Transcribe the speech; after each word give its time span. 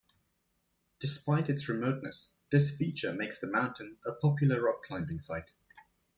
Despite 0.99 1.47
its 1.47 1.69
remoteness, 1.69 2.31
this 2.51 2.75
feature 2.75 3.13
makes 3.13 3.37
the 3.39 3.45
mountain 3.45 3.97
a 4.03 4.11
popular 4.11 4.59
rock 4.59 4.81
climbing 4.81 5.19
site. 5.19 5.51